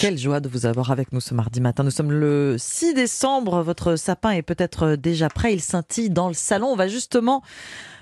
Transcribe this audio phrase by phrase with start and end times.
[0.00, 1.84] Quelle joie de vous avoir avec nous ce mardi matin.
[1.84, 3.60] Nous sommes le 6 décembre.
[3.62, 5.52] Votre sapin est peut-être déjà prêt.
[5.52, 6.68] Il scintille dans le salon.
[6.68, 7.42] On va justement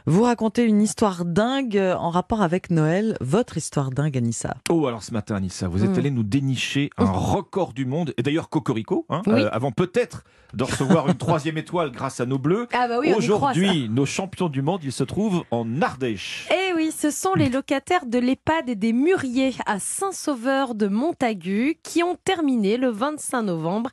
[0.07, 3.17] vous raconter une histoire dingue en rapport avec Noël.
[3.21, 4.55] Votre histoire dingue, Anissa.
[4.71, 5.99] Oh, alors ce matin, Anissa, vous êtes Mm.
[5.99, 8.15] allé nous dénicher un record du monde.
[8.17, 9.43] Et d'ailleurs, Cocorico, hein, Oui.
[9.43, 10.23] euh, avant peut-être
[10.55, 12.69] de recevoir une troisième étoile grâce à nos bleus.
[12.73, 16.49] Ah bah oui, Aujourd'hui, nos champions du monde, ils se trouvent en Ardèche.
[16.53, 21.77] Eh oui, ce sont les locataires de l'EHPAD et des Mûriers à Saint-Sauveur de Montagu
[21.83, 23.91] qui ont terminé le 25 novembre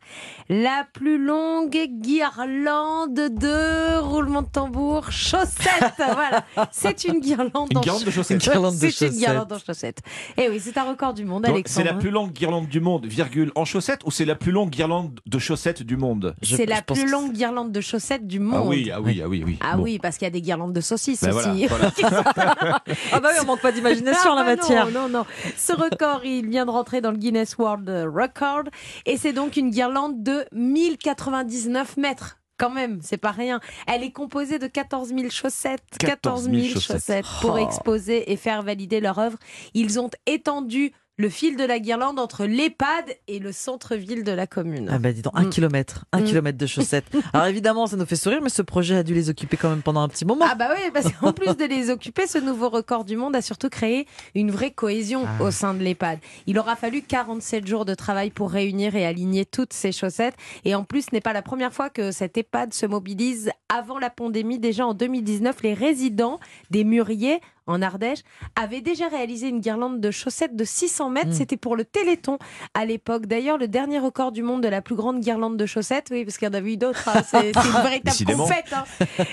[0.50, 5.94] la plus longue guirlande de roulement de tambour chaussettes.
[5.98, 8.46] voilà, c'est une guirlande Une en guirlande de cha- chaussettes.
[8.46, 10.00] Une guirlande de C'est une guirlande en chaussettes.
[10.38, 11.88] Eh oui, c'est un record du monde, Donc, C'est Alexandre.
[11.88, 15.20] la plus longue guirlande du monde, virgule, en chaussettes, ou c'est la plus longue guirlande
[15.26, 16.36] de chaussettes du monde?
[16.44, 18.62] C'est la plus longue guirlande de chaussettes du monde.
[18.64, 19.58] Ah oui, ah oui, ah oui, oui.
[19.62, 19.84] Ah Bon.
[19.84, 21.66] oui, parce qu'il y a des guirlandes de saucisses Ben voilà, aussi.
[21.68, 21.92] voilà.
[23.12, 24.86] Ah bah oui, on manque pas d'imagination en la Ah bah matière.
[24.92, 25.26] Non, non, non.
[25.58, 28.66] Ce record, il vient de rentrer dans le Guinness World Record.
[29.06, 32.38] Et c'est donc une guirlande de 1099 mètres.
[32.58, 33.60] Quand même, c'est pas rien.
[33.86, 35.84] Elle est composée de 14 000 chaussettes.
[36.00, 37.26] 14 000 chaussettes.
[37.42, 37.58] pour Oh.
[37.58, 39.38] exposer et faire valider leur œuvre.
[39.74, 44.48] Ils ont étendu le fil de la guirlande entre l'EHPAD et le centre-ville de la
[44.48, 44.90] commune.
[44.92, 45.50] Ah bah dis donc, un Mm.
[45.50, 46.26] kilomètre, un Mm.
[46.26, 47.06] kilomètre de chaussettes.
[47.34, 49.82] Alors évidemment, ça nous fait sourire, mais ce projet a dû les occuper quand même
[49.82, 50.46] pendant un petit moment.
[50.50, 53.42] Ah bah oui, parce qu'en plus de les occuper, ce nouveau record du monde a
[53.42, 55.44] surtout créé une vraie cohésion Ah.
[55.44, 56.20] au sein de l'EHPAD.
[56.48, 60.36] Il aura fallu 47 jours de travail pour réunir et aligner toutes ces chaussettes.
[60.66, 63.52] Et en plus, ce n'est pas la première fois que cette EHPAD se mobilise.
[63.70, 66.40] Avant la pandémie, déjà en 2019, les résidents
[66.72, 68.20] des Mûriers en Ardèche
[68.56, 71.30] avaient déjà réalisé une guirlande de chaussettes de 600 mètres.
[71.30, 71.34] Mm.
[71.34, 72.38] C'était pour le Téléthon
[72.74, 73.26] à l'époque.
[73.26, 76.38] D'ailleurs, le dernier record du monde de la plus grande guirlande de chaussettes, oui, parce
[76.38, 77.08] qu'il y en avait eu d'autres.
[77.10, 77.22] hein.
[77.26, 78.74] C'est c'est une véritable compète.
[78.74, 78.84] hein.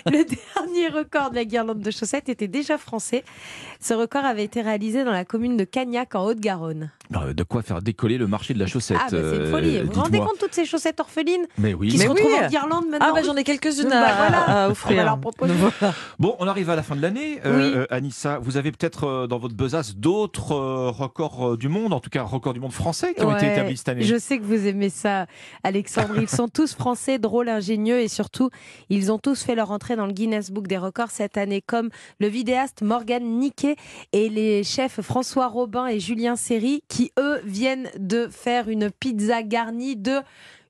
[0.07, 0.25] Le
[0.57, 3.25] dernier record de la guirlande de chaussettes était déjà français.
[3.81, 6.91] Ce record avait été réalisé dans la commune de Cagnac en Haute-Garonne.
[7.17, 9.51] Euh, De quoi faire décoller le marché de la chaussette Ah, bah, c'est une euh,
[9.51, 9.81] folie.
[9.83, 11.89] Vous vous rendez compte toutes ces chaussettes orphelines Mais oui.
[11.89, 12.45] qui Mais se retrouvent oui.
[12.45, 14.65] en guirlande maintenant Ah bah j'en ai quelques-unes Bah, à, voilà.
[14.67, 15.53] à On va leur proposer.
[16.19, 17.73] Bon, on arrive à la fin de l'année, euh, Oui.
[17.77, 18.22] euh, Anissa.
[18.41, 22.11] Vous avez peut-être euh, dans votre besace d'autres euh, records euh, du monde, en tout
[22.11, 24.03] cas records du monde français qui ont été établis cette année.
[24.03, 25.27] Je sais que vous aimez ça,
[25.65, 26.19] Alexandre.
[26.21, 28.51] Ils sont tous français, drôles, ingénieux et surtout,
[28.89, 31.91] ils ont tous fait leur entrée dans le Guinness Book des records cette année, comme
[32.19, 33.77] le vidéaste Morgan Niquet
[34.13, 39.43] et les chefs François Robin et Julien Serry, qui eux viennent de faire une pizza
[39.43, 40.21] garnie de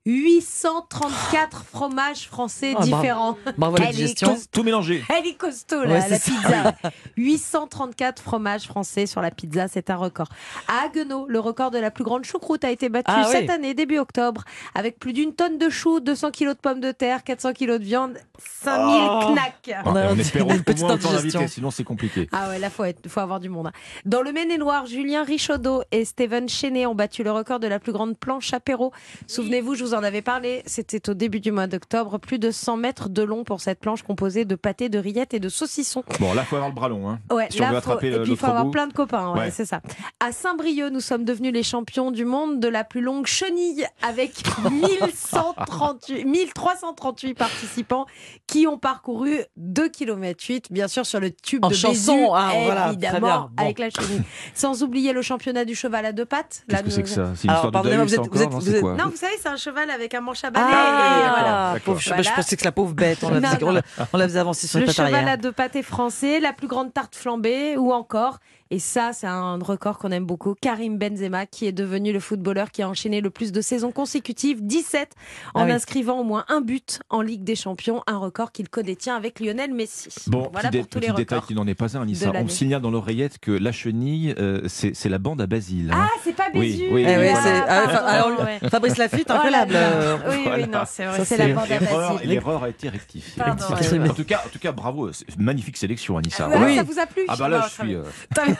[0.05, 2.95] 834 fromages français Ah, bravo.
[3.01, 3.37] différents.
[3.57, 4.35] Bravo la Elle est digestion.
[4.51, 5.03] Tout, mélangé.
[5.09, 6.73] Elle est costaud, là, Ouais, la pizza.
[7.17, 10.27] 834 fromages français sur la pizza, c'est un record.
[10.67, 13.51] À Haguenau, le record de la plus grande choucroute a été battu Ah cette oui.
[13.51, 14.43] année, début octobre,
[14.75, 17.85] avec plus d'une tonne de choux, 200 kilos de pommes de terre, 400 kilos de
[17.85, 18.17] viande,
[18.63, 19.33] 5000 Oh.
[19.33, 19.75] knacks.
[19.85, 22.27] On a on une espère au petite moins autant d'invités, sinon c'est compliqué.
[22.31, 23.67] Ah ouais, là, faut, être, faut avoir du monde.
[23.67, 23.71] hein.
[24.05, 27.91] Dans le Maine-et-Loire, Julien Richaudot et Steven Chenet ont battu le record de la plus
[27.93, 28.91] grande planche apéro.
[29.27, 32.17] Souvenez-vous, je vous en avais parlé, c'était au début du mois d'octobre.
[32.19, 35.39] Plus de 100 mètres de long pour cette planche composée de pâté, de rillettes et
[35.39, 36.03] de saucissons.
[36.19, 37.09] Bon, là, faut avoir le bras long.
[37.09, 37.19] Hein.
[37.31, 38.71] Ouais, Si on là, veut faut- attraper et puis il faut avoir bout.
[38.71, 39.51] plein de copains, ouais, Ouais.
[39.51, 39.81] c'est ça.
[40.19, 44.33] À Saint-Brieuc, nous sommes devenus les champions du monde de la plus longue chenille avec
[44.71, 48.05] 1138, 1338 participants
[48.47, 52.27] qui ont parcouru 2 km 8, bien sûr sur le tube En de chanson, Bézu,
[52.27, 53.39] voilà, très évidemment, bien.
[53.55, 53.63] Bon.
[53.63, 54.21] avec la chenille.
[54.53, 56.63] Sans oublier le championnat du cheval à deux pattes.
[56.69, 57.31] Qu'est-ce que c'est que ça?
[57.35, 58.75] C'est une Alors, histoire de pardonnez-moi, Daïs vous êtes- encore vous êtes- Non, vous c'est
[58.75, 58.93] êtes- quoi?
[58.95, 60.65] Non, vous savez, c'est un cheval avec un manche à balai.
[60.69, 61.43] Ah, et voilà.
[61.73, 61.81] d'accord.
[61.95, 62.21] Pauvre, Voilà.
[62.23, 63.67] Je pensais que la pauvre bête, on la faisait, non.
[63.67, 63.81] on la,
[64.13, 65.29] on la faisait avancer sur Le pattes cheval arrière.
[65.33, 68.39] à deux pâtés français, la plus grande tarte flambée, ou encore,
[68.73, 72.71] et ça c'est un record qu'on aime beaucoup, Karim Benzema, qui est devenu le footballeur
[72.71, 75.11] qui a enchaîné le plus de saisons consécutives, 17,
[75.53, 75.71] en Ah oui.
[75.71, 79.73] inscrivant au moins un but en Ligue des Champions, un record qu'il codétient avec Lionel
[79.73, 80.09] Messi.
[80.27, 81.47] Bon, voilà petit, pour dé- tous les petit détail records.
[81.47, 82.31] qui n'en est pas un, Anissa.
[82.35, 85.91] On signale dans l'oreillette que la chenille, euh, c'est la bande à Basile.
[85.93, 86.07] hein.
[86.07, 88.69] Ah, c'est pas Oui, Bézu oui, Eh oui, Ah, c'est- ah, alors, ouais.
[88.69, 89.65] Fabrice Lafitte, Oh là.
[89.69, 90.67] euh, Oui, oui, voilà.
[90.67, 92.29] non, c'est vrai, c'est la bande à L'erreur Basile.
[92.29, 93.33] l'erreur a été rectifiée.
[93.43, 93.63] Pardon.
[93.63, 95.09] En tout cas, en tout cas, bravo.
[95.37, 96.49] Magnifique sélection, Anissa.
[96.51, 96.75] Ah, Oui.
[96.75, 97.95] Ça vous a plu Ah bah là, je suis.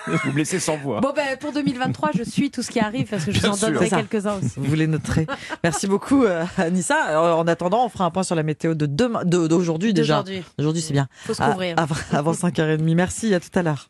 [0.07, 1.01] Euh, vous me laissez sans voix.
[1.01, 3.55] Bon, ben, pour 2023, je suis tout ce qui arrive parce que je vous en
[3.57, 4.53] donnerai quelques-uns aussi.
[4.57, 5.27] Vous les noterez.
[5.63, 6.95] Merci beaucoup, euh, Anissa.
[7.03, 10.21] Alors, En attendant, on fera un point sur la météo de demain, de- d'aujourd'hui déjà.
[10.21, 10.43] D'aujourd'hui.
[10.59, 11.07] Aujourd'hui, c'est bien.
[11.25, 11.75] Faut se couvrir.
[11.77, 12.93] avant avant 5h30.
[12.95, 13.89] Merci, à tout à l'heure.